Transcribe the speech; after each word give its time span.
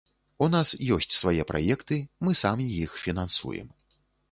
У 0.45 0.45
нас 0.53 0.71
ёсць 0.95 1.13
свае 1.17 1.43
праекты, 1.51 2.01
мы 2.25 2.31
самі 2.43 2.65
іх 2.89 2.99
фінансуем. 3.05 3.73